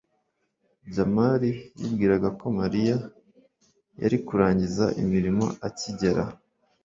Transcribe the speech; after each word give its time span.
jamali 0.95 1.49
yibwiraga 1.79 2.29
ko 2.39 2.45
mariya 2.59 2.97
yari 4.01 4.17
kurangiza 4.27 4.85
imirimo 5.01 5.45
akigera 5.67 6.23